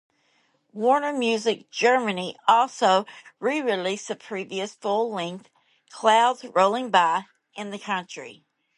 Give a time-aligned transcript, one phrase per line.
[0.73, 3.05] Warner Music Germany also
[3.39, 5.47] re-released the previous full-length
[5.91, 8.43] "Clouds Rolling By" in the country.